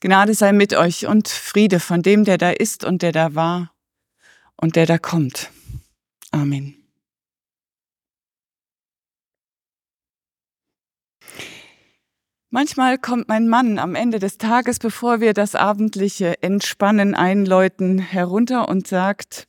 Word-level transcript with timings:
Gnade 0.00 0.34
sei 0.34 0.52
mit 0.52 0.74
euch 0.74 1.06
und 1.06 1.28
Friede 1.28 1.80
von 1.80 2.02
dem, 2.02 2.24
der 2.24 2.38
da 2.38 2.50
ist 2.50 2.84
und 2.84 3.02
der 3.02 3.12
da 3.12 3.34
war 3.34 3.72
und 4.56 4.76
der 4.76 4.86
da 4.86 4.96
kommt. 4.96 5.50
Amen. 6.30 6.78
Manchmal 12.50 12.96
kommt 12.96 13.28
mein 13.28 13.48
Mann 13.48 13.78
am 13.78 13.94
Ende 13.94 14.20
des 14.20 14.38
Tages, 14.38 14.78
bevor 14.78 15.20
wir 15.20 15.34
das 15.34 15.54
abendliche 15.54 16.42
Entspannen 16.42 17.14
einläuten, 17.14 17.98
herunter 17.98 18.68
und 18.68 18.86
sagt, 18.86 19.48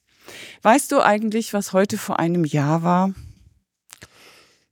weißt 0.63 0.91
du 0.91 1.00
eigentlich, 1.00 1.54
was 1.54 1.71
heute 1.71 1.97
vor 1.97 2.20
einem 2.20 2.43
Jahr 2.43 2.84
war? 2.84 3.13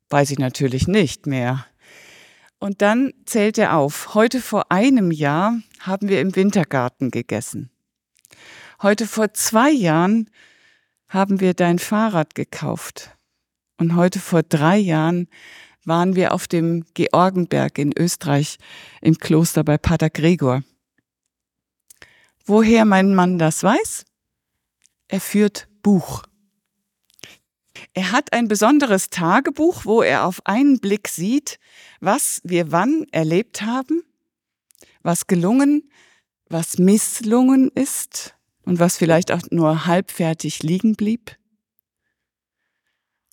Weiß 0.10 0.32
ich 0.32 0.40
natürlich 0.40 0.88
nicht 0.88 1.26
mehr. 1.26 1.66
Und 2.60 2.82
dann 2.82 3.14
zählt 3.26 3.58
er 3.58 3.78
auf. 3.78 4.14
Heute 4.14 4.42
vor 4.42 4.72
einem 4.72 5.12
Jahr 5.12 5.62
haben 5.80 6.10
wir 6.10 6.22
im 6.22 6.36
Wintergarten 6.36 7.12
gegessen. 7.12 7.70
Heute 8.82 9.08
vor 9.08 9.34
zwei 9.34 9.72
Jahren 9.72 10.30
haben 11.08 11.40
wir 11.40 11.54
dein 11.54 11.80
Fahrrad 11.80 12.36
gekauft. 12.36 13.18
Und 13.78 13.96
heute 13.96 14.20
vor 14.20 14.44
drei 14.44 14.78
Jahren 14.78 15.28
waren 15.86 16.16
wir 16.16 16.34
auf 16.34 16.48
dem 16.48 16.86
Georgenberg 16.94 17.78
in 17.78 17.98
Österreich 17.98 18.58
im 19.02 19.18
Kloster 19.18 19.64
bei 19.64 19.78
Pater 19.78 20.10
Gregor. 20.10 20.64
Woher 22.46 22.86
mein 22.86 23.16
Mann 23.16 23.38
das 23.40 23.64
weiß? 23.64 24.06
Er 25.08 25.22
führt 25.22 25.68
Buch. 25.82 26.24
Er 27.94 28.12
hat 28.12 28.34
ein 28.34 28.48
besonderes 28.48 29.10
Tagebuch, 29.10 29.86
wo 29.86 30.02
er 30.02 30.26
auf 30.26 30.46
einen 30.46 30.80
Blick 30.80 31.08
sieht, 31.08 31.60
was 32.00 32.42
wir 32.44 32.72
wann 32.72 33.06
erlebt 33.12 33.62
haben, 33.62 34.04
was 35.04 35.28
gelungen, 35.28 35.90
was 36.50 36.78
misslungen 36.78 37.70
ist 37.74 38.36
und 38.64 38.80
was 38.80 38.98
vielleicht 38.98 39.32
auch 39.32 39.42
nur 39.50 39.86
halbfertig 39.86 40.64
liegen 40.64 40.96
blieb. 40.96 41.38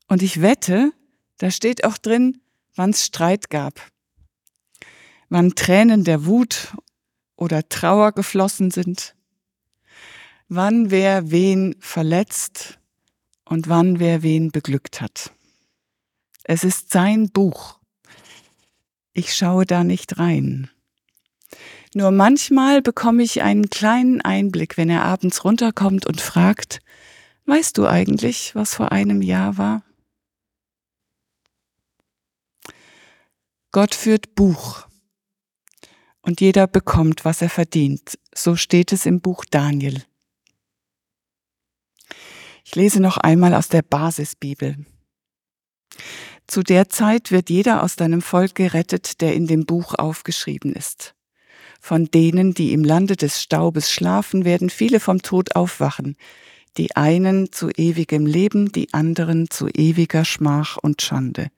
Und 0.08 0.22
ich 0.22 0.42
wette, 0.42 0.92
da 1.38 1.50
steht 1.50 1.84
auch 1.84 1.98
drin, 1.98 2.40
wann 2.74 2.90
es 2.90 3.04
Streit 3.04 3.50
gab, 3.50 3.80
wann 5.28 5.54
Tränen 5.54 6.04
der 6.04 6.26
Wut 6.26 6.76
oder 7.36 7.68
Trauer 7.68 8.12
geflossen 8.12 8.70
sind, 8.70 9.14
wann 10.48 10.90
wer 10.90 11.30
wen 11.30 11.74
verletzt 11.80 12.78
und 13.44 13.68
wann 13.68 13.98
wer 13.98 14.22
wen 14.22 14.50
beglückt 14.50 15.00
hat. 15.00 15.32
Es 16.44 16.62
ist 16.62 16.90
sein 16.90 17.30
Buch. 17.30 17.78
Ich 19.14 19.34
schaue 19.34 19.64
da 19.64 19.84
nicht 19.84 20.18
rein. 20.18 20.70
Nur 21.96 22.10
manchmal 22.10 22.82
bekomme 22.82 23.22
ich 23.22 23.42
einen 23.42 23.70
kleinen 23.70 24.20
Einblick, 24.20 24.76
wenn 24.76 24.90
er 24.90 25.04
abends 25.04 25.44
runterkommt 25.44 26.06
und 26.06 26.20
fragt, 26.20 26.80
weißt 27.46 27.78
du 27.78 27.86
eigentlich, 27.86 28.52
was 28.56 28.74
vor 28.74 28.90
einem 28.90 29.22
Jahr 29.22 29.58
war? 29.58 29.84
Gott 33.70 33.94
führt 33.94 34.34
Buch 34.34 34.88
und 36.20 36.40
jeder 36.40 36.66
bekommt, 36.66 37.24
was 37.24 37.42
er 37.42 37.50
verdient. 37.50 38.18
So 38.34 38.56
steht 38.56 38.92
es 38.92 39.06
im 39.06 39.20
Buch 39.20 39.44
Daniel. 39.44 40.02
Ich 42.64 42.74
lese 42.74 43.00
noch 43.00 43.18
einmal 43.18 43.54
aus 43.54 43.68
der 43.68 43.82
Basisbibel. 43.82 44.84
Zu 46.48 46.64
der 46.64 46.88
Zeit 46.88 47.30
wird 47.30 47.50
jeder 47.50 47.84
aus 47.84 47.94
deinem 47.94 48.20
Volk 48.20 48.56
gerettet, 48.56 49.20
der 49.20 49.34
in 49.34 49.46
dem 49.46 49.64
Buch 49.64 49.94
aufgeschrieben 49.94 50.72
ist. 50.72 51.14
Von 51.86 52.06
denen, 52.06 52.54
die 52.54 52.72
im 52.72 52.82
Lande 52.82 53.14
des 53.14 53.42
Staubes 53.42 53.92
schlafen, 53.92 54.46
werden 54.46 54.70
viele 54.70 55.00
vom 55.00 55.20
Tod 55.20 55.54
aufwachen, 55.54 56.16
die 56.78 56.96
einen 56.96 57.52
zu 57.52 57.68
ewigem 57.68 58.24
Leben, 58.24 58.72
die 58.72 58.94
anderen 58.94 59.50
zu 59.50 59.68
ewiger 59.68 60.24
Schmach 60.24 60.78
und 60.78 61.02
Schande. 61.02 61.48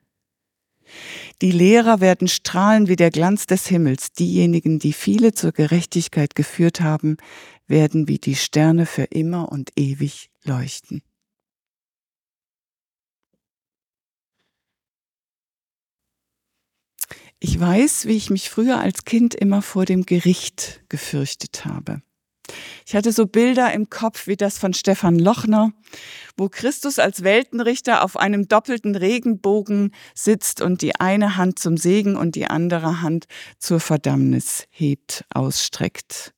Die 1.43 1.53
Lehrer 1.53 2.01
werden 2.01 2.27
strahlen 2.27 2.89
wie 2.89 2.97
der 2.97 3.13
Glanz 3.13 3.47
des 3.47 3.69
Himmels. 3.69 4.15
Diejenigen, 4.15 4.81
die 4.81 4.95
viele 4.95 5.33
zur 5.33 5.53
Gerechtigkeit 5.53 6.35
geführt 6.35 6.81
haben, 6.81 7.19
werden 7.69 8.09
wie 8.09 8.19
die 8.19 8.35
Sterne 8.35 8.85
für 8.85 9.05
immer 9.05 9.53
und 9.53 9.71
ewig 9.77 10.31
leuchten. 10.43 11.03
Ich 17.39 17.61
weiß, 17.61 18.07
wie 18.07 18.17
ich 18.17 18.31
mich 18.31 18.49
früher 18.49 18.79
als 18.79 19.05
Kind 19.05 19.35
immer 19.35 19.61
vor 19.61 19.85
dem 19.85 20.07
Gericht 20.07 20.81
gefürchtet 20.89 21.67
habe. 21.67 22.01
Ich 22.87 22.95
hatte 22.95 23.13
so 23.13 23.27
Bilder 23.27 23.73
im 23.73 23.91
Kopf 23.91 24.27
wie 24.27 24.37
das 24.37 24.57
von 24.59 24.73
Stefan 24.73 25.19
Lochner, 25.19 25.73
wo 26.37 26.49
Christus 26.49 26.99
als 26.99 27.25
Weltenrichter 27.25 28.05
auf 28.05 28.17
einem 28.17 28.49
doppelten 28.49 28.95
Regenbogen 28.95 29.93
sitzt 30.15 30.63
und 30.63 30.81
die 30.81 30.95
eine 30.95 31.37
Hand 31.37 31.59
zum 31.59 31.77
Segen 31.77 32.17
und 32.17 32.37
die 32.37 32.47
andere 32.47 33.03
Hand 33.03 33.27
zur 33.59 33.81
Verdammnis 33.81 34.67
hebt, 34.71 35.25
ausstreckt. 35.35 36.33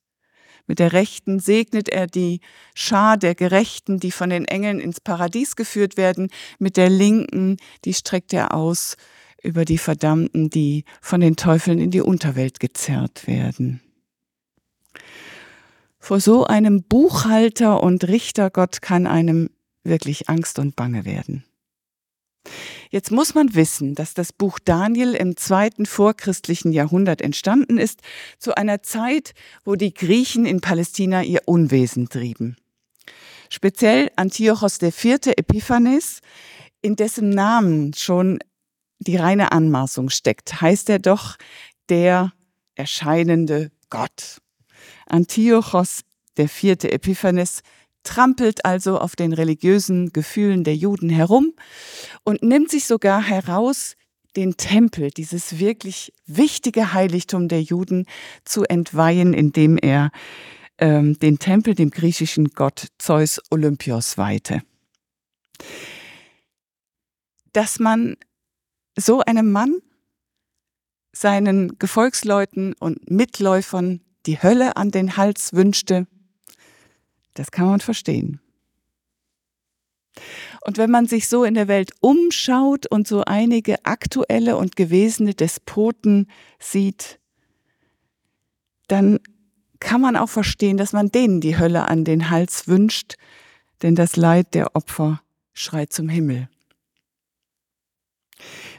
Mit 0.65 0.79
der 0.79 0.93
rechten 0.93 1.39
segnet 1.39 1.89
er 1.89 2.07
die 2.07 2.41
Schar 2.75 3.17
der 3.17 3.35
Gerechten, 3.35 3.99
die 3.99 4.11
von 4.11 4.29
den 4.29 4.45
Engeln 4.45 4.79
ins 4.79 5.01
Paradies 5.01 5.55
geführt 5.55 5.97
werden. 5.97 6.29
Mit 6.59 6.77
der 6.77 6.89
linken, 6.89 7.57
die 7.85 7.93
streckt 7.93 8.33
er 8.33 8.53
aus 8.53 8.95
über 9.43 9.65
die 9.65 9.77
Verdammten, 9.77 10.49
die 10.49 10.83
von 11.01 11.21
den 11.21 11.35
Teufeln 11.35 11.79
in 11.79 11.91
die 11.91 12.01
Unterwelt 12.01 12.59
gezerrt 12.59 13.27
werden. 13.27 13.81
Vor 15.99 16.19
so 16.19 16.45
einem 16.45 16.83
Buchhalter 16.83 17.83
und 17.83 18.07
Richtergott 18.07 18.81
kann 18.81 19.05
einem 19.05 19.49
wirklich 19.83 20.29
Angst 20.29 20.59
und 20.59 20.75
Bange 20.75 21.05
werden. 21.05 21.43
Jetzt 22.89 23.11
muss 23.11 23.35
man 23.35 23.53
wissen, 23.53 23.93
dass 23.93 24.13
das 24.13 24.33
Buch 24.33 24.57
Daniel 24.63 25.13
im 25.13 25.37
zweiten 25.37 25.85
vorchristlichen 25.85 26.71
Jahrhundert 26.71 27.21
entstanden 27.21 27.77
ist, 27.77 28.01
zu 28.39 28.55
einer 28.55 28.81
Zeit, 28.81 29.33
wo 29.63 29.75
die 29.75 29.93
Griechen 29.93 30.45
in 30.45 30.61
Palästina 30.61 31.21
ihr 31.21 31.41
Unwesen 31.45 32.09
trieben. 32.09 32.55
Speziell 33.49 34.09
Antiochos 34.15 34.81
IV. 34.81 35.27
Epiphanes, 35.37 36.21
in 36.81 36.95
dessen 36.95 37.29
Namen 37.29 37.93
schon 37.93 38.39
die 38.99 39.15
reine 39.15 39.51
Anmaßung 39.51 40.09
steckt, 40.09 40.61
heißt 40.61 40.89
er 40.89 40.99
doch 40.99 41.37
der 41.89 42.33
erscheinende 42.75 43.71
Gott. 43.89 44.39
Antiochos 45.07 46.01
der 46.37 46.47
vierte 46.47 46.91
Epiphanes 46.91 47.61
trampelt 48.03 48.63
also 48.65 48.97
auf 48.97 49.15
den 49.15 49.33
religiösen 49.33 50.13
Gefühlen 50.13 50.63
der 50.63 50.75
Juden 50.75 51.09
herum 51.09 51.53
und 52.23 52.43
nimmt 52.43 52.71
sich 52.71 52.85
sogar 52.85 53.21
heraus, 53.21 53.95
den 54.35 54.57
Tempel, 54.57 55.09
dieses 55.11 55.59
wirklich 55.59 56.13
wichtige 56.25 56.93
Heiligtum 56.93 57.47
der 57.47 57.61
Juden, 57.61 58.05
zu 58.45 58.63
entweihen, 58.63 59.33
indem 59.33 59.77
er 59.77 60.11
ähm, 60.77 61.17
den 61.19 61.39
Tempel 61.39 61.75
dem 61.75 61.89
griechischen 61.89 62.49
Gott 62.49 62.87
Zeus 62.99 63.41
Olympios 63.49 64.17
weihte. 64.17 64.61
Dass 67.53 67.79
man 67.79 68.15
so 68.95 69.21
einem 69.21 69.51
Mann 69.51 69.79
seinen 71.11 71.77
Gefolgsleuten 71.79 72.73
und 72.73 73.09
Mitläufern 73.09 74.01
die 74.25 74.41
Hölle 74.41 74.77
an 74.77 74.91
den 74.91 75.17
Hals 75.17 75.53
wünschte, 75.53 76.07
das 77.33 77.51
kann 77.51 77.67
man 77.67 77.79
verstehen. 77.79 78.41
Und 80.61 80.77
wenn 80.77 80.91
man 80.91 81.07
sich 81.07 81.27
so 81.27 81.43
in 81.43 81.53
der 81.53 81.67
Welt 81.67 81.91
umschaut 82.01 82.85
und 82.87 83.07
so 83.07 83.23
einige 83.23 83.85
aktuelle 83.85 84.57
und 84.57 84.75
gewesene 84.75 85.33
Despoten 85.33 86.29
sieht, 86.59 87.19
dann 88.87 89.19
kann 89.79 90.01
man 90.01 90.17
auch 90.17 90.29
verstehen, 90.29 90.77
dass 90.77 90.91
man 90.91 91.09
denen 91.09 91.39
die 91.39 91.57
Hölle 91.57 91.87
an 91.87 92.03
den 92.03 92.29
Hals 92.29 92.67
wünscht, 92.67 93.15
denn 93.81 93.95
das 93.95 94.17
Leid 94.17 94.53
der 94.53 94.75
Opfer 94.75 95.21
schreit 95.53 95.93
zum 95.93 96.09
Himmel. 96.09 96.49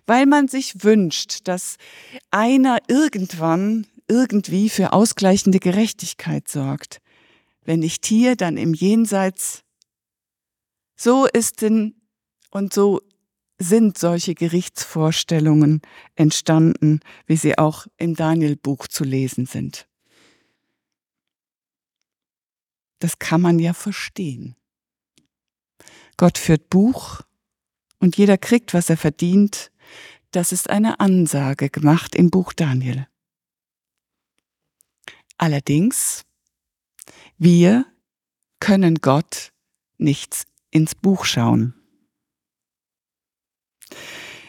Weil 0.06 0.26
man 0.26 0.48
sich 0.48 0.82
wünscht, 0.82 1.48
dass 1.48 1.76
einer 2.30 2.78
irgendwann 2.88 3.86
irgendwie 4.08 4.68
für 4.68 4.92
ausgleichende 4.92 5.60
Gerechtigkeit 5.60 6.48
sorgt. 6.48 7.00
Wenn 7.64 7.80
nicht 7.80 8.04
hier, 8.06 8.36
dann 8.36 8.56
im 8.56 8.74
Jenseits. 8.74 9.62
So 10.96 11.26
ist 11.26 11.62
denn 11.62 11.94
und 12.50 12.72
so 12.72 13.00
sind 13.58 13.98
solche 13.98 14.34
Gerichtsvorstellungen 14.34 15.82
entstanden, 16.16 17.00
wie 17.26 17.36
sie 17.36 17.58
auch 17.58 17.86
im 17.98 18.14
Daniel-Buch 18.14 18.88
zu 18.88 19.04
lesen 19.04 19.46
sind. 19.46 19.86
Das 22.98 23.18
kann 23.18 23.40
man 23.40 23.58
ja 23.58 23.72
verstehen. 23.72 24.56
Gott 26.16 26.38
führt 26.38 26.68
Buch 26.70 27.22
und 27.98 28.16
jeder 28.16 28.38
kriegt, 28.38 28.74
was 28.74 28.90
er 28.90 28.96
verdient. 28.96 29.70
Das 30.30 30.52
ist 30.52 30.70
eine 30.70 31.00
Ansage 31.00 31.70
gemacht 31.70 32.14
im 32.14 32.30
Buch 32.30 32.52
Daniel. 32.52 33.08
Allerdings, 35.38 36.24
wir 37.36 37.86
können 38.60 38.96
Gott 38.96 39.52
nichts 39.98 40.44
ins 40.70 40.94
Buch 40.94 41.24
schauen. 41.24 41.74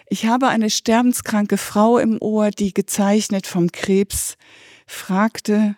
Ich 0.08 0.26
habe 0.26 0.50
eine 0.50 0.70
sterbenskranke 0.70 1.58
Frau 1.58 1.98
im 1.98 2.22
Ohr, 2.22 2.52
die 2.52 2.74
gezeichnet 2.74 3.48
vom 3.48 3.72
Krebs 3.72 4.36
fragte, 4.86 5.78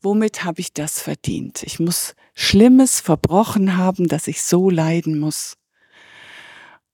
womit 0.00 0.44
habe 0.44 0.60
ich 0.60 0.72
das 0.72 1.02
verdient? 1.02 1.64
Ich 1.64 1.80
muss 1.80 2.14
Schlimmes 2.34 3.00
verbrochen 3.00 3.76
haben, 3.76 4.06
dass 4.06 4.28
ich 4.28 4.42
so 4.42 4.70
leiden 4.70 5.18
muss. 5.18 5.56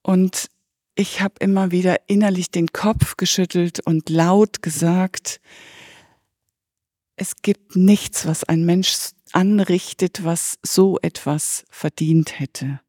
Und 0.02 0.48
ich 0.94 1.20
habe 1.20 1.34
immer 1.40 1.70
wieder 1.70 2.00
innerlich 2.06 2.50
den 2.50 2.68
Kopf 2.68 3.16
geschüttelt 3.16 3.80
und 3.80 4.08
laut 4.10 4.62
gesagt, 4.62 5.40
es 7.16 7.36
gibt 7.42 7.76
nichts, 7.76 8.26
was 8.26 8.44
ein 8.44 8.64
Mensch 8.64 9.10
anrichtet, 9.32 10.24
was 10.24 10.58
so 10.62 10.98
etwas 11.00 11.64
verdient 11.70 12.38
hätte. 12.38 12.80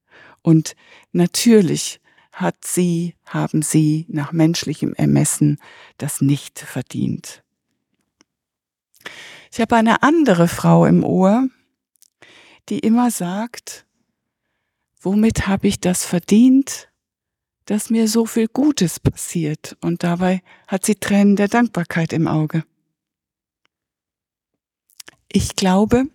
Und 0.42 0.76
natürlich 1.12 2.02
hat 2.32 2.66
sie, 2.66 3.16
haben 3.26 3.62
sie 3.62 4.06
nach 4.10 4.32
menschlichem 4.32 4.94
Ermessen 4.96 5.60
das 5.98 6.20
nicht 6.20 6.60
verdient. 6.60 7.44
Ich 9.52 9.62
habe 9.62 9.76
eine 9.76 10.02
andere 10.02 10.48
Frau 10.48 10.86
im 10.86 11.04
Ohr, 11.04 11.48
die 12.70 12.80
immer 12.80 13.12
sagt, 13.12 13.86
womit 15.00 15.48
habe 15.48 15.68
ich 15.68 15.80
das 15.80 16.06
verdient, 16.06 16.90
dass 17.66 17.90
mir 17.90 18.08
so 18.08 18.26
viel 18.26 18.48
Gutes 18.48 19.00
passiert? 19.00 19.78
Und 19.82 20.04
dabei 20.04 20.42
hat 20.68 20.86
sie 20.86 20.96
Tränen 20.96 21.36
der 21.36 21.48
Dankbarkeit 21.48 22.14
im 22.14 22.28
Auge. 22.28 22.64
Ich 25.32 25.56
glaube, 25.56 26.06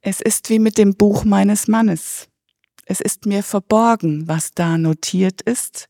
es 0.00 0.20
ist 0.20 0.50
wie 0.50 0.58
mit 0.58 0.76
dem 0.76 0.96
Buch 0.96 1.24
meines 1.24 1.68
Mannes. 1.68 2.28
Es 2.84 3.00
ist 3.00 3.24
mir 3.24 3.42
verborgen, 3.42 4.28
was 4.28 4.50
da 4.50 4.76
notiert 4.76 5.40
ist, 5.40 5.88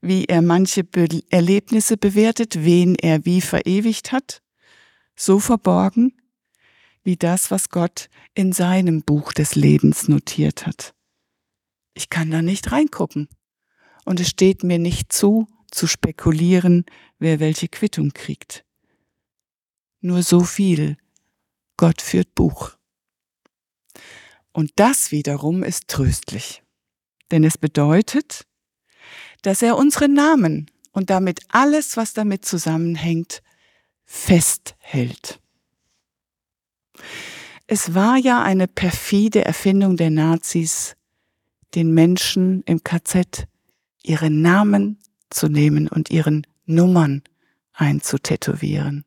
wie 0.00 0.26
er 0.26 0.42
manche 0.42 0.84
Be 0.84 1.08
Erlebnisse 1.30 1.96
bewertet, 1.96 2.64
wen 2.64 2.94
er 2.94 3.24
wie 3.24 3.40
verewigt 3.40 4.12
hat, 4.12 4.42
so 5.16 5.40
verborgen 5.40 6.12
wie 7.08 7.16
das, 7.16 7.50
was 7.50 7.70
Gott 7.70 8.10
in 8.34 8.52
seinem 8.52 9.02
Buch 9.02 9.32
des 9.32 9.54
Lebens 9.54 10.08
notiert 10.08 10.66
hat. 10.66 10.94
Ich 11.94 12.10
kann 12.10 12.30
da 12.30 12.42
nicht 12.42 12.70
reingucken. 12.70 13.28
Und 14.04 14.20
es 14.20 14.28
steht 14.28 14.64
mir 14.64 14.78
nicht 14.78 15.12
zu, 15.12 15.46
zu 15.70 15.86
spekulieren, 15.86 16.84
wer 17.18 17.40
welche 17.40 17.68
Quittung 17.68 18.12
kriegt. 18.12 18.64
Nur 20.00 20.22
so 20.22 20.40
viel. 20.44 20.96
Gott 21.76 22.00
führt 22.00 22.34
Buch. 22.34 22.76
Und 24.52 24.72
das 24.76 25.12
wiederum 25.12 25.62
ist 25.62 25.88
tröstlich. 25.88 26.62
Denn 27.30 27.44
es 27.44 27.58
bedeutet, 27.58 28.46
dass 29.42 29.62
er 29.62 29.76
unsere 29.76 30.08
Namen 30.08 30.70
und 30.92 31.10
damit 31.10 31.40
alles, 31.48 31.96
was 31.96 32.12
damit 32.14 32.44
zusammenhängt, 32.44 33.42
festhält. 34.04 35.40
Es 37.66 37.94
war 37.94 38.16
ja 38.16 38.42
eine 38.42 38.66
perfide 38.66 39.44
Erfindung 39.44 39.96
der 39.96 40.10
Nazis, 40.10 40.96
den 41.74 41.92
Menschen 41.92 42.62
im 42.64 42.82
KZ 42.82 43.47
ihre 44.02 44.30
Namen 44.30 44.98
zu 45.30 45.48
nehmen 45.48 45.88
und 45.88 46.10
ihren 46.10 46.46
Nummern 46.64 47.22
einzutätowieren. 47.72 49.04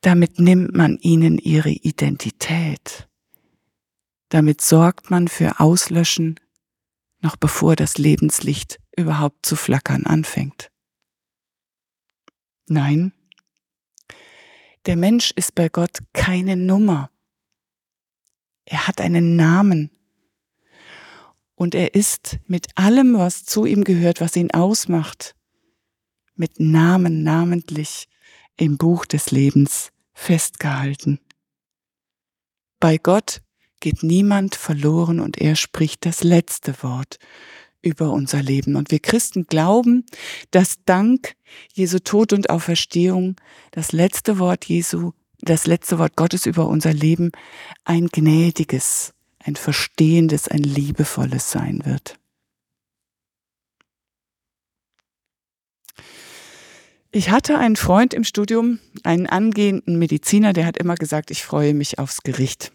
Damit 0.00 0.38
nimmt 0.38 0.74
man 0.74 0.98
ihnen 0.98 1.38
ihre 1.38 1.70
Identität. 1.70 3.08
Damit 4.28 4.60
sorgt 4.60 5.10
man 5.10 5.28
für 5.28 5.60
Auslöschen, 5.60 6.38
noch 7.20 7.36
bevor 7.36 7.76
das 7.76 7.96
Lebenslicht 7.96 8.80
überhaupt 8.96 9.46
zu 9.46 9.56
flackern 9.56 10.04
anfängt. 10.04 10.70
Nein, 12.66 13.12
der 14.86 14.96
Mensch 14.96 15.30
ist 15.30 15.54
bei 15.54 15.70
Gott 15.70 16.00
keine 16.12 16.56
Nummer. 16.56 17.10
Er 18.66 18.86
hat 18.86 19.00
einen 19.00 19.36
Namen. 19.36 19.90
Und 21.54 21.74
er 21.74 21.94
ist 21.94 22.38
mit 22.46 22.68
allem, 22.76 23.16
was 23.16 23.44
zu 23.44 23.64
ihm 23.64 23.84
gehört, 23.84 24.20
was 24.20 24.36
ihn 24.36 24.50
ausmacht, 24.50 25.34
mit 26.34 26.58
Namen 26.58 27.22
namentlich 27.22 28.08
im 28.56 28.76
Buch 28.76 29.06
des 29.06 29.30
Lebens 29.30 29.90
festgehalten. 30.12 31.20
Bei 32.80 32.98
Gott 32.98 33.40
geht 33.80 34.02
niemand 34.02 34.54
verloren 34.56 35.20
und 35.20 35.38
er 35.38 35.56
spricht 35.56 36.06
das 36.06 36.22
letzte 36.22 36.82
Wort 36.82 37.18
über 37.82 38.10
unser 38.10 38.42
Leben. 38.42 38.76
Und 38.76 38.90
wir 38.90 38.98
Christen 38.98 39.46
glauben, 39.46 40.04
dass 40.50 40.76
dank 40.84 41.34
Jesu 41.72 41.98
Tod 41.98 42.32
und 42.32 42.50
Auferstehung 42.50 43.36
das 43.70 43.92
letzte 43.92 44.38
Wort 44.38 44.64
Jesu, 44.64 45.12
das 45.40 45.66
letzte 45.66 45.98
Wort 45.98 46.16
Gottes 46.16 46.46
über 46.46 46.66
unser 46.68 46.92
Leben 46.92 47.32
ein 47.84 48.08
gnädiges, 48.08 49.13
ein 49.44 49.56
verstehendes, 49.56 50.48
ein 50.48 50.62
liebevolles 50.62 51.50
sein 51.50 51.82
wird. 51.84 52.18
Ich 57.12 57.30
hatte 57.30 57.58
einen 57.58 57.76
Freund 57.76 58.12
im 58.12 58.24
Studium, 58.24 58.80
einen 59.04 59.28
angehenden 59.28 59.98
Mediziner, 60.00 60.52
der 60.52 60.66
hat 60.66 60.76
immer 60.76 60.96
gesagt, 60.96 61.30
ich 61.30 61.44
freue 61.44 61.72
mich 61.72 62.00
aufs 62.00 62.22
Gericht. 62.22 62.72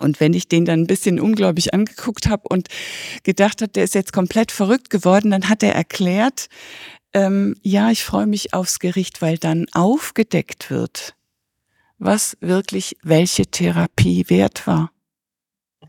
Und 0.00 0.18
wenn 0.18 0.34
ich 0.34 0.48
den 0.48 0.64
dann 0.64 0.80
ein 0.80 0.86
bisschen 0.88 1.20
ungläubig 1.20 1.72
angeguckt 1.72 2.26
habe 2.26 2.48
und 2.48 2.66
gedacht 3.22 3.62
habe, 3.62 3.70
der 3.70 3.84
ist 3.84 3.94
jetzt 3.94 4.12
komplett 4.12 4.50
verrückt 4.50 4.90
geworden, 4.90 5.30
dann 5.30 5.48
hat 5.48 5.62
er 5.62 5.76
erklärt, 5.76 6.48
ähm, 7.12 7.54
ja, 7.62 7.90
ich 7.90 8.02
freue 8.02 8.26
mich 8.26 8.52
aufs 8.52 8.80
Gericht, 8.80 9.22
weil 9.22 9.38
dann 9.38 9.66
aufgedeckt 9.72 10.70
wird, 10.70 11.14
was 11.98 12.36
wirklich 12.40 12.96
welche 13.04 13.46
Therapie 13.46 14.28
wert 14.28 14.66
war, 14.66 14.90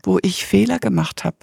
wo 0.02 0.18
ich 0.22 0.46
Fehler 0.46 0.78
gemacht 0.78 1.24
habe, 1.24 1.38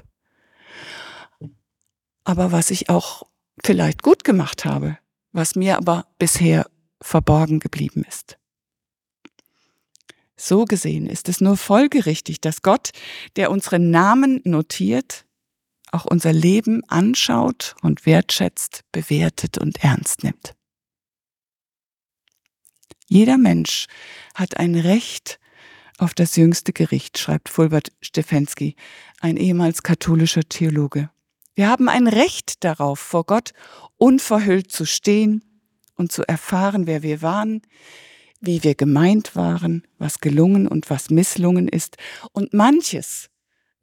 aber 2.23 2.51
was 2.51 2.71
ich 2.71 2.89
auch 2.89 3.23
vielleicht 3.63 4.01
gut 4.01 4.23
gemacht 4.23 4.65
habe, 4.65 4.97
was 5.31 5.55
mir 5.55 5.77
aber 5.77 6.07
bisher 6.17 6.69
verborgen 7.01 7.59
geblieben 7.59 8.03
ist. 8.07 8.37
So 10.38 10.65
gesehen 10.65 11.07
ist 11.07 11.29
es 11.29 11.39
nur 11.39 11.55
folgerichtig, 11.55 12.41
dass 12.41 12.62
Gott, 12.62 12.89
der 13.38 13.51
unsere 13.51 13.79
Namen 13.79 14.41
notiert, 14.43 15.25
auch 15.91 16.05
unser 16.05 16.33
Leben 16.33 16.83
anschaut 16.89 17.75
und 17.81 18.05
wertschätzt, 18.05 18.83
bewertet 18.91 19.57
und 19.57 19.83
ernst 19.83 20.24
nimmt. 20.24 20.55
Jeder 23.07 23.38
Mensch 23.38 23.88
hat 24.33 24.57
ein 24.57 24.75
Recht 24.75 25.39
auf 25.97 26.13
das 26.13 26.35
jüngste 26.35 26.73
Gericht, 26.73 27.17
schreibt 27.17 27.49
Fulbert 27.49 27.91
Stefensky, 28.01 28.75
ein 29.21 29.37
ehemals 29.37 29.83
katholischer 29.83 30.43
Theologe. 30.43 31.09
Wir 31.55 31.69
haben 31.69 31.87
ein 31.87 32.07
Recht 32.07 32.63
darauf, 32.63 32.99
vor 32.99 33.25
Gott 33.25 33.53
unverhüllt 33.97 34.71
zu 34.71 34.85
stehen 34.85 35.43
und 35.95 36.11
zu 36.11 36.27
erfahren, 36.27 36.85
wer 36.85 37.01
wir 37.01 37.21
waren, 37.21 37.61
wie 38.41 38.63
wir 38.63 38.75
gemeint 38.75 39.35
waren, 39.35 39.83
was 39.97 40.19
gelungen 40.19 40.67
und 40.67 40.89
was 40.89 41.09
misslungen 41.09 41.69
ist. 41.69 41.97
Und 42.33 42.53
manches 42.53 43.29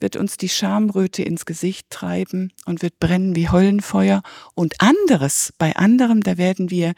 wird 0.00 0.16
uns 0.16 0.36
die 0.36 0.50
Schamröte 0.50 1.22
ins 1.22 1.46
Gesicht 1.46 1.88
treiben 1.88 2.52
und 2.66 2.82
wird 2.82 2.98
brennen 2.98 3.34
wie 3.36 3.48
Höllenfeuer. 3.48 4.22
Und 4.54 4.80
anderes, 4.80 5.54
bei 5.56 5.74
anderem, 5.76 6.22
da 6.22 6.36
werden 6.36 6.70
wir 6.70 6.92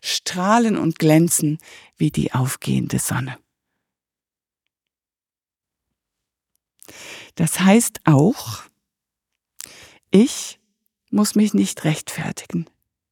strahlen 0.00 0.78
und 0.78 0.98
glänzen 0.98 1.58
wie 1.96 2.10
die 2.10 2.32
aufgehende 2.32 2.98
Sonne. 2.98 3.36
Das 7.34 7.60
heißt 7.60 8.00
auch, 8.04 8.62
ich 10.10 10.58
muss 11.10 11.34
mich 11.34 11.54
nicht 11.54 11.84
rechtfertigen. 11.84 12.66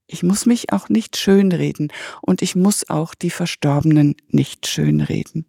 Ich 0.07 0.23
muss 0.23 0.47
mich 0.47 0.73
auch 0.73 0.88
nicht 0.88 1.16
schönreden 1.16 1.93
und 2.21 2.43
ich 2.43 2.54
muss 2.54 2.88
auch 2.88 3.14
die 3.14 3.31
Verstorbenen 3.31 4.16
nicht 4.28 4.66
schönreden. 4.66 5.47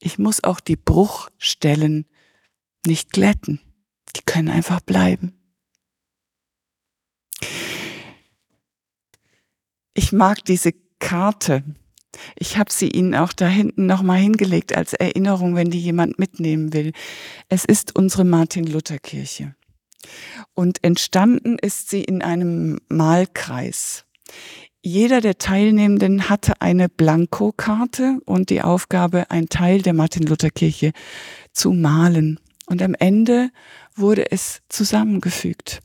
Ich 0.00 0.18
muss 0.18 0.42
auch 0.44 0.60
die 0.60 0.76
Bruchstellen 0.76 2.06
nicht 2.86 3.12
glätten. 3.12 3.60
Die 4.16 4.22
können 4.24 4.48
einfach 4.48 4.80
bleiben. 4.80 5.34
Ich 9.94 10.12
mag 10.12 10.44
diese 10.44 10.72
Karte. 10.98 11.64
Ich 12.36 12.56
habe 12.58 12.72
sie 12.72 12.88
Ihnen 12.88 13.14
auch 13.14 13.32
da 13.32 13.46
hinten 13.46 13.86
nochmal 13.86 14.18
hingelegt 14.18 14.76
als 14.76 14.92
Erinnerung, 14.92 15.54
wenn 15.54 15.70
die 15.70 15.80
jemand 15.80 16.18
mitnehmen 16.18 16.72
will. 16.72 16.92
Es 17.48 17.64
ist 17.64 17.96
unsere 17.96 18.24
Martin-Luther-Kirche. 18.24 19.54
Und 20.54 20.84
entstanden 20.84 21.58
ist 21.58 21.90
sie 21.90 22.02
in 22.02 22.22
einem 22.22 22.78
Malkreis. 22.88 24.04
jeder 24.80 25.20
der 25.20 25.38
Teilnehmenden 25.38 26.28
hatte 26.28 26.60
eine 26.60 26.88
Blankokarte 26.88 28.20
und 28.24 28.48
die 28.48 28.62
Aufgabe, 28.62 29.30
einen 29.30 29.48
Teil 29.48 29.82
der 29.82 29.92
Martin-Luther-Kirche 29.92 30.92
zu 31.52 31.72
malen. 31.72 32.38
Und 32.66 32.80
am 32.80 32.94
Ende 32.94 33.50
wurde 33.96 34.30
es 34.30 34.60
zusammengefügt. 34.68 35.80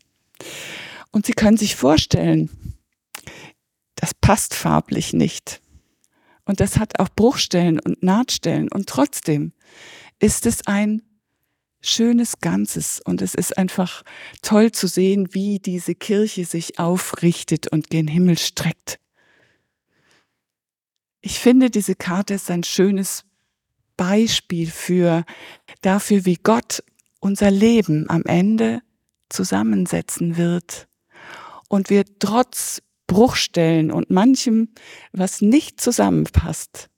Und 1.12 1.25
Sie 1.25 1.34
können 1.34 1.58
sich 1.58 1.75
vorstellen, 1.75 2.50
das 3.96 4.13
passt 4.13 4.54
farblich 4.54 5.13
nicht. 5.13 5.62
Und 6.45 6.59
das 6.59 6.77
hat 6.77 7.00
auch 7.00 7.09
Bruchstellen 7.09 7.79
und 7.79 8.03
Nahtstellen. 8.03 8.69
Und 8.71 8.88
trotzdem 8.88 9.53
ist 10.19 10.45
es 10.45 10.67
ein 10.67 11.01
schönes 11.81 12.39
Ganzes. 12.39 13.01
Und 13.03 13.21
es 13.21 13.35
ist 13.35 13.57
einfach 13.57 14.03
toll 14.41 14.71
zu 14.71 14.88
sehen, 14.88 15.33
wie 15.33 15.59
diese 15.59 15.95
Kirche 15.95 16.45
sich 16.45 16.79
aufrichtet 16.79 17.67
und 17.67 17.89
gen 17.89 18.07
Himmel 18.07 18.38
streckt. 18.38 19.00
Ich 21.21 21.39
finde, 21.39 21.69
diese 21.69 21.95
Karte 21.95 22.33
ist 22.33 22.51
ein 22.51 22.63
schönes 22.63 23.23
Beispiel 23.95 24.69
für 24.69 25.23
dafür, 25.81 26.25
wie 26.25 26.35
Gott 26.35 26.83
unser 27.19 27.51
Leben 27.51 28.09
am 28.09 28.23
Ende 28.23 28.81
zusammensetzen 29.29 30.35
wird 30.35 30.88
und 31.69 31.89
wir 31.89 32.03
trotz 32.19 32.81
Bruchstellen 33.13 33.91
und 33.91 34.10
manchem, 34.10 34.70
was 35.12 35.41
nicht 35.41 35.79
zusammenpasst, 35.79 36.89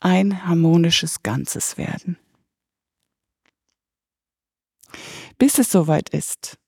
ein 0.00 0.44
harmonisches 0.44 1.22
Ganzes 1.22 1.78
werden. 1.78 2.18
Bis 5.38 5.58
es 5.58 5.70
soweit 5.70 6.08
ist, 6.08 6.58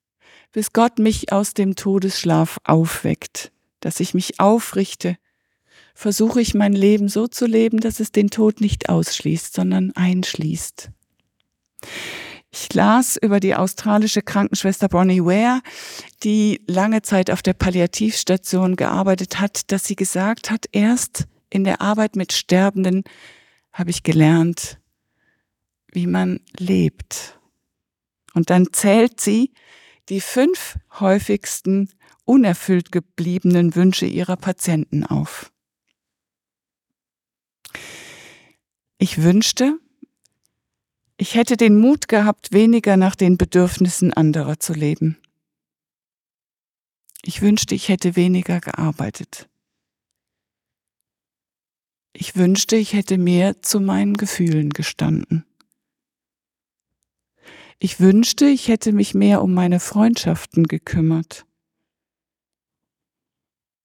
bis 0.52 0.73
Gott 0.73 1.00
mich 1.00 1.33
aus 1.33 1.54
dem 1.54 1.75
Todesschlaf 1.75 2.61
aufweckt, 2.62 3.50
dass 3.81 3.99
ich 3.99 4.14
mich 4.14 4.38
aufrichte, 4.38 5.16
versuche 5.97 6.40
ich 6.40 6.54
mein 6.54 6.73
Leben 6.73 7.09
so 7.09 7.26
zu 7.26 7.47
leben, 7.47 7.81
dass 7.81 7.99
es 7.99 8.12
den 8.12 8.31
Tod 8.31 8.61
nicht 8.61 8.88
ausschließt, 8.88 9.54
sondern 9.54 9.90
einschließt. 9.97 10.90
Ich 12.54 12.75
las 12.75 13.16
über 13.16 13.40
die 13.40 13.54
australische 13.54 14.21
Krankenschwester 14.21 14.88
Bronnie 14.88 15.25
Ware, 15.25 15.62
die 16.23 16.62
lange 16.66 17.00
Zeit 17.00 17.30
auf 17.30 17.40
der 17.40 17.54
Palliativstation 17.54 18.76
gearbeitet 18.76 19.40
hat, 19.40 19.73
dass 19.73 19.87
sie 19.87 19.97
gesagt 19.97 20.50
hat, 20.50 20.66
erst 20.71 21.26
in 21.49 21.64
der 21.64 21.80
Arbeit 21.80 22.14
mit 22.14 22.32
Sterbenden 22.35 23.04
habe 23.73 23.88
ich 23.88 24.02
gelernt, 24.02 24.78
wie 25.92 26.06
man 26.06 26.40
lebt. 26.59 27.38
Und 28.35 28.50
dann 28.50 28.68
zählt 28.73 29.18
sie 29.18 29.54
die 30.11 30.21
fünf 30.21 30.76
häufigsten 31.00 31.88
unerfüllt 32.25 32.92
gebliebenen 32.92 33.75
Wünsche 33.75 34.06
ihrer 34.06 34.37
Patienten 34.37 35.06
auf. 35.06 35.50
Ich 38.99 39.23
wünschte, 39.23 39.78
ich 41.23 41.37
hätte 41.37 41.57
den 41.57 41.79
Mut 41.79 42.09
gehabt, 42.09 42.50
weniger 42.50 42.97
nach 42.97 43.14
den 43.14 43.38
Bedürfnissen 43.38 44.12
anderer 44.12 44.59
zu 44.59 44.73
leben. 44.73 45.19
Ich 47.23 47.43
wünschte, 47.43 47.76
ich 47.76 47.88
hätte 47.88 48.17
weniger 48.17 48.59
gearbeitet. 48.59 49.49
Ich 52.12 52.35
wünschte, 52.35 52.75
ich 52.75 52.93
hätte 52.93 53.19
mehr 53.19 53.62
zu 53.62 53.79
meinen 53.79 54.14
Gefühlen 54.14 54.71
gestanden. 54.71 55.47
Ich 57.79 58.00
wünschte, 58.00 58.47
ich 58.47 58.67
hätte 58.67 58.91
mich 58.91 59.14
mehr 59.14 59.43
um 59.43 59.55
meine 59.55 59.79
Freundschaften 59.79 60.64
gekümmert. 60.64 61.47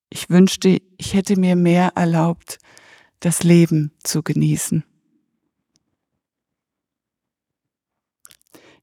Ich 0.10 0.32
wünschte, 0.32 0.82
ich 0.98 1.14
hätte 1.14 1.40
mir 1.40 1.56
mehr 1.56 1.92
erlaubt, 1.94 2.58
das 3.20 3.44
Leben 3.44 3.92
zu 4.04 4.24
genießen. 4.24 4.87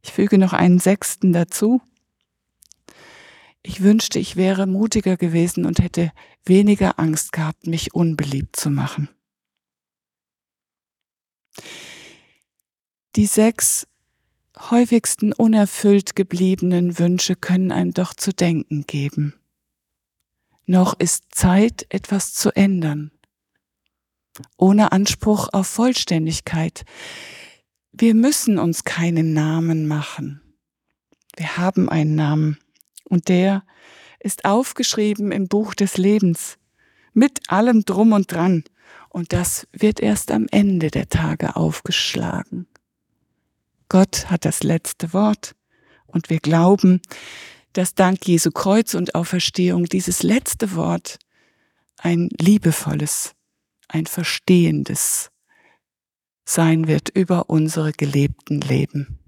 Ich 0.04 0.12
füge 0.12 0.36
noch 0.36 0.52
einen 0.52 0.78
sechsten 0.78 1.32
dazu. 1.32 1.80
Ich 3.62 3.82
wünschte, 3.82 4.18
ich 4.18 4.36
wäre 4.36 4.66
mutiger 4.66 5.16
gewesen 5.16 5.64
und 5.64 5.78
hätte 5.78 6.12
weniger 6.44 6.98
Angst 6.98 7.32
gehabt, 7.32 7.66
mich 7.66 7.94
unbeliebt 7.94 8.54
zu 8.54 8.68
machen. 8.68 9.08
Die 13.16 13.24
sechs 13.24 13.86
häufigsten 14.70 15.32
unerfüllt 15.32 16.14
gebliebenen 16.14 16.98
Wünsche 16.98 17.34
können 17.34 17.72
einem 17.72 17.94
doch 17.94 18.12
zu 18.12 18.34
denken 18.34 18.86
geben. 18.86 19.34
Noch 20.66 20.98
ist 20.98 21.34
Zeit, 21.34 21.86
etwas 21.88 22.34
zu 22.34 22.54
ändern. 22.54 23.10
Ohne 24.58 24.92
Anspruch 24.92 25.48
auf 25.52 25.66
Vollständigkeit. 25.66 26.84
Wir 27.96 28.14
müssen 28.14 28.58
uns 28.58 28.82
keinen 28.82 29.34
Namen 29.34 29.86
machen. 29.86 30.42
Wir 31.36 31.56
haben 31.56 31.88
einen 31.88 32.16
Namen 32.16 32.58
und 33.04 33.28
der 33.28 33.62
ist 34.18 34.44
aufgeschrieben 34.44 35.30
im 35.30 35.46
Buch 35.46 35.74
des 35.74 35.96
Lebens 35.96 36.58
mit 37.12 37.48
allem 37.48 37.84
drum 37.84 38.12
und 38.12 38.32
dran 38.32 38.64
und 39.10 39.32
das 39.32 39.68
wird 39.70 40.00
erst 40.00 40.32
am 40.32 40.46
Ende 40.50 40.90
der 40.90 41.08
Tage 41.08 41.54
aufgeschlagen. 41.54 42.66
Gott 43.88 44.28
hat 44.28 44.44
das 44.44 44.64
letzte 44.64 45.12
Wort 45.12 45.54
und 46.06 46.30
wir 46.30 46.40
glauben, 46.40 47.00
dass 47.74 47.94
dank 47.94 48.26
Jesu 48.26 48.50
Kreuz 48.50 48.94
und 48.94 49.14
Auferstehung 49.14 49.84
dieses 49.84 50.24
letzte 50.24 50.74
Wort 50.74 51.20
ein 51.98 52.28
liebevolles, 52.40 53.34
ein 53.86 54.06
verstehendes, 54.06 55.30
sein 56.44 56.86
wird 56.86 57.08
über 57.08 57.48
unsere 57.48 57.92
gelebten 57.92 58.60
Leben. 58.60 59.18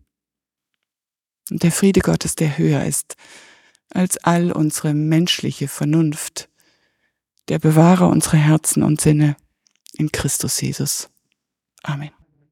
Und 1.51 1.63
der 1.63 1.73
Friede 1.73 2.01
Gottes, 2.01 2.35
der 2.35 2.59
höher 2.59 2.85
ist 2.85 3.17
als 3.91 4.19
all 4.19 4.53
unsere 4.53 4.95
menschliche 4.95 5.69
Vernunft, 5.69 6.49
der 7.49 7.59
bewahre 7.59 8.07
unsere 8.07 8.37
Herzen 8.37 8.83
und 8.83 9.01
Sinne 9.01 9.37
in 9.97 10.11
Christus 10.11 10.61
Jesus. 10.61 11.09
Amen. 11.83 12.16